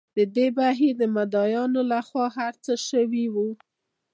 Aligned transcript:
د 0.17 0.19
دې 0.35 0.47
بهیر 0.57 0.93
د 1.01 1.03
مدعییانو 1.17 1.81
له 1.91 1.99
خوا 2.07 2.25
هر 2.37 2.53
څه 2.65 2.73
شوي 2.89 3.25
وو. 3.33 3.49